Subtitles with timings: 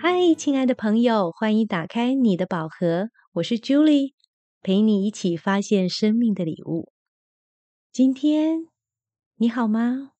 [0.00, 4.12] 嗨，亲爱的朋友，欢迎打开你的宝盒，我是 Julie，
[4.62, 6.92] 陪你一起发现生命的礼物。
[7.90, 8.68] 今天
[9.34, 10.12] 你好吗？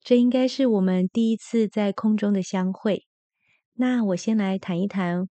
[0.00, 3.04] 这应该是我们第一次在空中的相会。
[3.72, 5.28] 那我先来谈一谈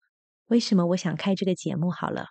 [0.48, 2.30] 为什么我想开这个节目好了。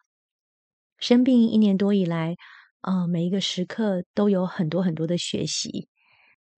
[0.99, 2.35] 生病一年多以来，
[2.81, 5.89] 呃，每一个时刻都有很多很多的学习。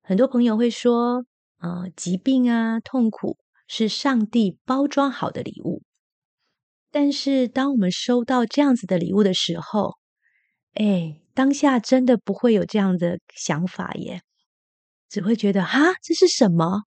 [0.01, 1.27] 很多朋友会说，
[1.59, 3.37] 呃，疾病啊，痛苦
[3.73, 5.85] 是上帝包装好的礼物。
[6.91, 9.95] 但是，当我们收到这样子的礼物的时候，
[10.75, 14.23] 哎，当下真的不会有这样的想法耶，
[15.09, 16.83] 只会觉得哈，这是什么？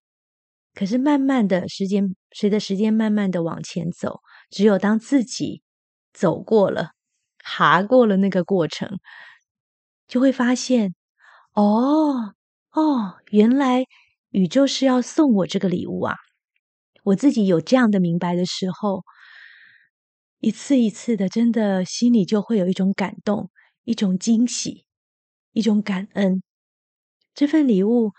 [0.74, 5.62] 可是慢慢的时间，随着时间慢慢的往前走，只有当自己
[6.12, 6.90] 走过了。
[7.38, 8.98] 爬过了那个过程，
[10.06, 10.94] 就会发现，
[11.54, 12.34] 哦
[12.72, 13.86] 哦，原来
[14.28, 16.14] 宇宙是要送我这个礼物啊！
[17.04, 19.04] 我自己有这样的明白的时候，
[20.40, 23.50] 一次一次的，真的心里就会有一种感动，
[23.84, 24.84] 一种惊喜，
[25.52, 26.42] 一种感恩。
[27.34, 28.12] 这份礼物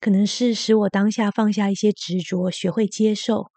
[0.00, 3.50] 可能是使我当下放下一些执着，学会接受；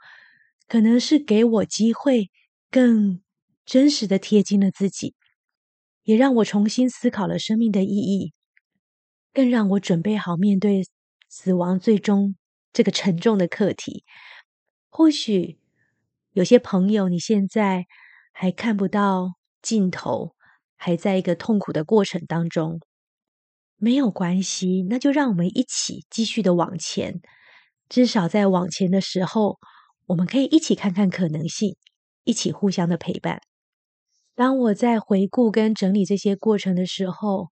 [0.67, 2.29] 可能是给我机会
[2.69, 3.21] 更。
[3.63, 5.13] 真实的贴近了自己，
[6.03, 8.33] 也让我重新思考了生命的意义，
[9.33, 10.83] 更让我准备好面对
[11.29, 12.35] 死亡最终
[12.73, 14.03] 这个沉重的课题。
[15.01, 15.57] 或许
[16.33, 17.87] 有些朋友，你现在
[18.31, 20.35] 还看不到尽头，
[20.75, 22.79] 还在一个痛苦的过程当中，
[23.77, 27.19] 没有关系，那就让我们一起继续的往前。
[27.89, 29.57] 至少在往前的时候，
[30.05, 31.75] 我们可以一起看看可能性，
[32.23, 33.41] 一起互相的陪伴。
[34.35, 37.49] 当我在回顾跟整理这些过程的时候，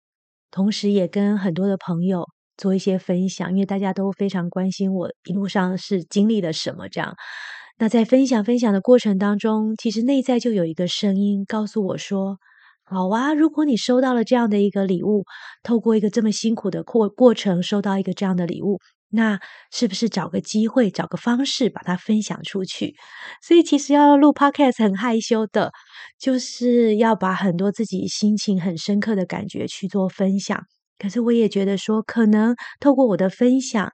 [0.50, 6.88] 同时也跟很多的朋友做一些分享，因为大家都非常关心我一路上是经历了什么。
[6.88, 7.14] 这样，
[7.78, 12.38] 那在分享分享的过程当中，其实内在就有一个声音告诉我说
[12.84, 15.24] ：“好啊，如果你收到了这样的一个礼物，
[15.62, 18.78] 透过一个这么辛苦的过过程，收到一个这样的礼物。”
[19.10, 19.40] 那
[19.72, 22.94] 是不是找个机会，找个方式把它分享出去？
[23.42, 25.72] 所以其实要录 podcast 很害羞的，
[26.18, 30.62] 就是要把很多自己心情很深刻的感觉去做分享。
[30.98, 33.92] 可是我也觉得说，可能透过我的分享，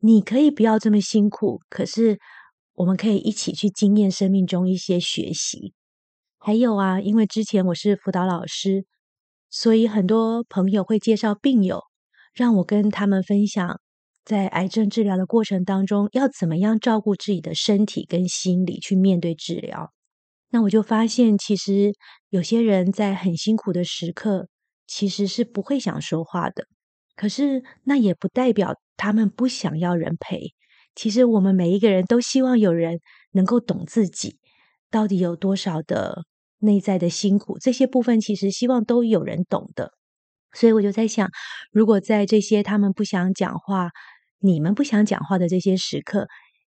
[0.00, 1.60] 你可以不要这么辛苦。
[1.68, 2.18] 可是
[2.74, 5.72] 我们可以一起去经验生命中一些学习。
[6.38, 8.84] 还有啊，因为之前我是辅导老师，
[9.48, 11.82] 所以很多朋友会介绍病友，
[12.34, 13.80] 让我跟他们分享。
[14.24, 19.92] 在癌症治疗的过程当中，要怎么样照顾自己的身体跟心理去面对治疗？
[20.50, 21.92] 那我就发现，其实
[22.28, 24.46] 有些人在很辛苦的时刻，
[24.86, 26.66] 其实是不会想说话的。
[27.14, 30.54] 可是那也不代表他们不想要人陪。
[30.94, 33.00] 其实我们每一个人都希望有人
[33.32, 34.38] 能够懂自己
[34.90, 36.24] 到底有多少的
[36.58, 39.92] 内在的辛苦，这些部分其实希望都有人懂的。
[40.52, 41.30] 所以我就在想，
[41.70, 43.90] 如果在这些他们不想讲话、
[44.38, 46.28] 你们不想讲话的这些时刻，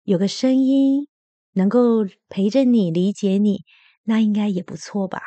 [0.04, 1.08] 有个声音
[1.52, 3.64] 能够陪着你、理解你，
[4.04, 5.20] 那应该也不错吧。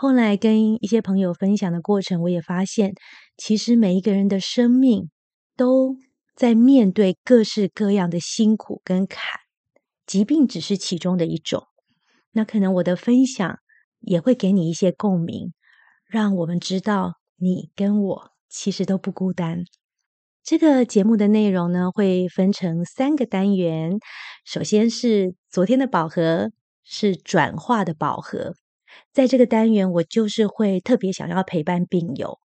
[0.00, 2.94] 后来跟一些朋友分享的过程，我也发现，
[3.36, 5.10] 其实每一个人的生命
[5.56, 5.96] 都
[6.36, 9.20] 在面对各式各样的辛苦跟坎，
[10.06, 11.64] 疾病只是其中的一种。
[12.30, 13.58] 那可能我的分享
[13.98, 15.52] 也会给你一些共鸣，
[16.06, 17.14] 让我们知道。
[17.40, 19.64] 你跟我其实都不孤单。
[20.44, 23.98] 这个节目的内容呢，会分成三个单元。
[24.44, 26.52] 首先是昨天的宝盒，
[26.84, 28.54] 是转化的宝盒。
[29.12, 32.38] 在这个单元，我就是会特别想要陪伴病友，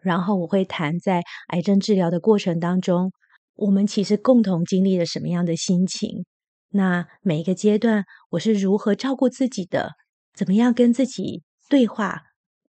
[0.00, 3.12] 然后我会谈在癌症治疗的过程当中，
[3.54, 6.24] 我们其实共同经历了什么样的心情。
[6.70, 9.92] 那每一个阶段，我是如何照顾自己的，
[10.34, 12.22] 怎么样跟自己对话，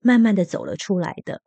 [0.00, 1.42] 慢慢的走了出来的。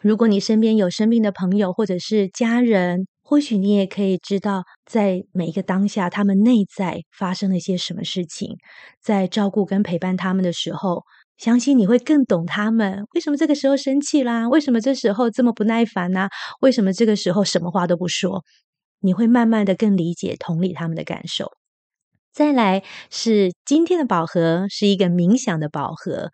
[0.00, 8.56] 如果你身边有生病的朋友或者是家人，或许你也可以知道，在每一个当下，他们内在发生了一些什么事情。
[9.02, 11.04] 在照顾跟陪伴他们的时候，
[11.36, 16.30] 相信你会更懂他们为什么这个时候生气啦，为什么这时候这么不耐烦呢？
[16.62, 18.42] 为什么这个时候什么话都不说？
[19.00, 21.52] 你会慢慢的更理解、同理他们的感受。
[22.32, 26.30] 再来是今天的宝盒，是一个冥想的宝盒。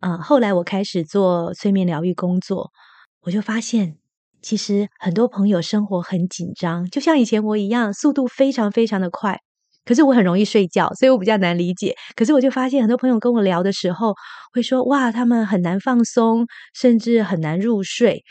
[0.00, 2.72] 啊，后来我开始做催眠疗愈工作，
[3.20, 3.98] 我就发现，
[4.42, 9.38] 其实很多朋友生活很紧张，就像以前我一样，速度非常非常的快。
[9.84, 11.94] 可是我很容易睡觉，所以我比较难理解。
[12.16, 14.14] 可是我就发现，很多朋友跟我聊的时候，
[14.52, 18.24] 会说：“哇，他们很难放松，甚至很难入睡。”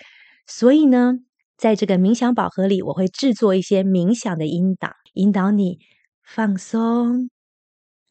[0.47, 1.13] 所以呢，
[1.57, 5.79] 在这个冥想宝盒里，我会制作一些冥想的引导，引导你
[6.23, 7.29] 放松，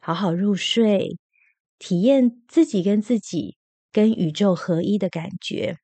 [0.00, 1.18] 好好入睡，
[1.78, 3.56] 体验自己跟自己、
[3.92, 5.76] 跟宇宙合一的感觉，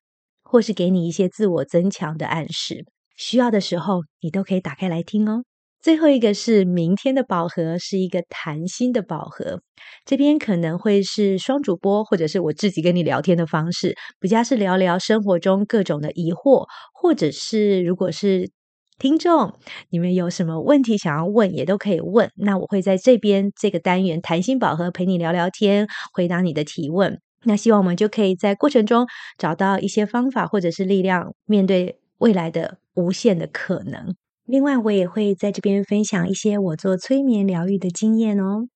[0.51, 2.83] 或是给你一些自我增强的暗示。
[3.15, 5.43] 需要的时候，你都可以打开来听哦。
[5.81, 9.61] 最后一个是明天的宝盒，是一个谈心的宝盒。
[10.03, 18.51] 这边可能会是双主播，或者是我自己跟你聊天的方式，比较是聊聊生活中各种的疑惑，或者是如果是
[18.99, 19.53] 听众，
[19.89, 22.29] 你们有什么问题想要问，也都可以问。
[22.35, 27.21] 那我会在这边这个单元谈心宝盒陪你聊聊天，回答你的提问。
[27.43, 29.07] 那希望我们就可以在过程中
[29.37, 34.15] 找到一些方法，或者是力量，面对未来的无限的可能。
[34.45, 38.67] 另外，我也会在这边分享一些我做催眠疗愈的经验哦。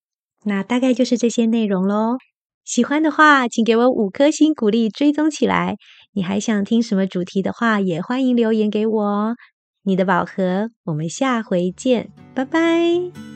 [0.45, 2.17] 那大概就是这些内容喽。
[2.63, 5.75] 喜欢的话，请给我五颗星鼓励，追踪起来。
[6.13, 9.35] 你还想听什么主题的话，也欢迎留言给我。
[9.83, 13.34] 你的宝盒，我们下回见，拜拜。